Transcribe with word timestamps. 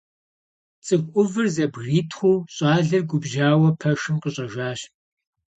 Цӏыху 0.85 1.09
ӏувыр 1.11 1.47
зэбгритхъуу, 1.55 2.37
щӏалэр 2.53 3.03
губжьауэ 3.09 3.69
пэшым 3.79 4.15
къыщӀэжащ. 4.23 4.79